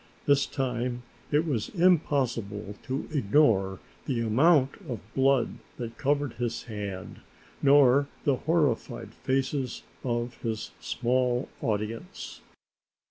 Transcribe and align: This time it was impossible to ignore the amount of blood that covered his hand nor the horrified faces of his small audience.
This 0.25 0.47
time 0.47 1.03
it 1.31 1.45
was 1.45 1.69
impossible 1.69 2.73
to 2.87 3.07
ignore 3.13 3.79
the 4.07 4.21
amount 4.21 4.71
of 4.89 4.99
blood 5.13 5.59
that 5.77 5.99
covered 5.99 6.33
his 6.41 6.63
hand 6.63 7.19
nor 7.61 8.07
the 8.23 8.37
horrified 8.37 9.13
faces 9.13 9.83
of 10.03 10.41
his 10.41 10.71
small 10.79 11.49
audience. 11.61 12.41